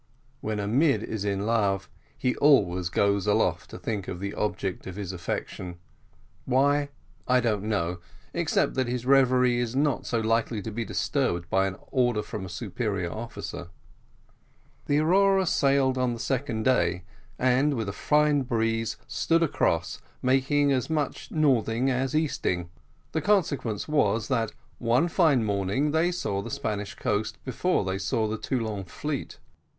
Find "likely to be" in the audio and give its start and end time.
10.19-10.83